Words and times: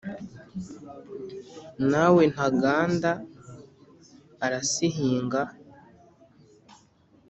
Na 1.89 2.03
we 2.13 2.23
Ntaganda 2.33 3.11
arisihinga 4.45 5.41